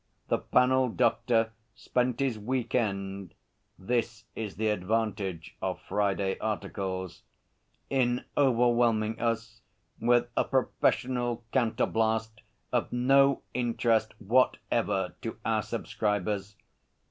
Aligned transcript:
The 0.29 0.39
panel 0.39 0.89
doctor 0.89 1.51
spent 1.75 2.21
his 2.21 2.39
week 2.39 2.73
end 2.73 3.35
(this 3.77 4.23
is 4.35 4.55
the 4.55 4.69
advantage 4.69 5.55
of 5.61 5.79
Friday 5.79 6.39
articles) 6.39 7.21
in 7.87 8.25
overwhelming 8.35 9.21
us 9.21 9.61
with 9.99 10.27
a 10.35 10.43
professional 10.43 11.43
counterblast 11.53 12.31
of 12.73 12.91
no 12.91 13.43
interest 13.53 14.15
whatever 14.17 15.13
to 15.21 15.37
our 15.45 15.61
subscribers. 15.61 16.55